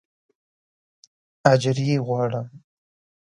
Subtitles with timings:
[1.51, 2.41] اجر یې غواړه.